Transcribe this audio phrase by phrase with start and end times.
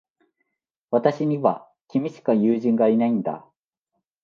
[0.89, 3.45] 私には、君しか友人がいないんだ。